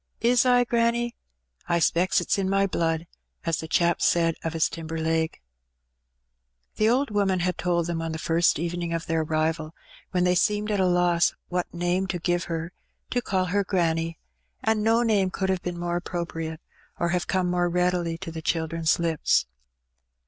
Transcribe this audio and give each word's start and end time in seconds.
"Is 0.21 0.47
I, 0.47 0.63
granny? 0.63 1.13
I 1.69 1.77
specks 1.77 2.19
it^s 2.21 2.39
in 2.39 2.49
my 2.49 2.65
blood, 2.65 3.05
as 3.45 3.57
the 3.57 3.67
chap 3.67 4.01
said 4.01 4.33
o' 4.43 4.49
his 4.49 4.67
timber 4.67 4.97
leg.^^ 4.97 5.35
The 6.77 6.89
old 6.89 7.11
woman 7.11 7.41
had 7.41 7.55
told 7.59 7.85
them 7.85 8.01
on 8.01 8.11
the 8.11 8.17
first 8.17 8.57
evening 8.57 8.93
of 8.95 9.05
their 9.05 9.21
arrival, 9.21 9.75
when 10.09 10.23
they 10.23 10.33
seemed 10.33 10.71
at 10.71 10.79
a 10.79 10.87
loss 10.87 11.35
what 11.49 11.71
name 11.71 12.07
to 12.07 12.17
give 12.17 12.45
her, 12.45 12.71
to 13.11 13.21
call 13.21 13.45
her 13.45 13.63
granny; 13.63 14.17
and 14.63 14.81
no 14.83 15.03
name 15.03 15.29
could 15.29 15.49
have 15.49 15.61
been 15.61 15.77
more 15.79 15.97
appropriate, 15.97 16.61
or 16.99 17.09
have 17.09 17.27
come 17.27 17.45
more 17.47 17.69
readily 17.69 18.17
to 18.17 18.31
the 18.31 18.41
children's 18.41 18.99
Ups. 18.99 19.45